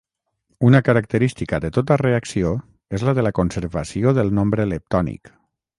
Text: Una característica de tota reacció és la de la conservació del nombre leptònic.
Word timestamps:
Una 0.69 0.79
característica 0.87 1.59
de 1.65 1.71
tota 1.75 1.97
reacció 2.03 2.55
és 2.99 3.07
la 3.09 3.17
de 3.21 3.27
la 3.29 3.35
conservació 3.41 4.19
del 4.21 4.37
nombre 4.41 4.69
leptònic. 4.73 5.37